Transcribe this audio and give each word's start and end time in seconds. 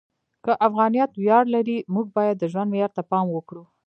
که 0.43 0.51
افغانیت 0.67 1.11
ویاړ 1.15 1.43
لري، 1.55 1.77
موږ 1.93 2.07
باید 2.17 2.35
د 2.39 2.43
ژوند 2.51 2.69
معیار 2.71 2.91
ته 2.97 3.01
پام 3.11 3.25
وکړو. 3.31 3.63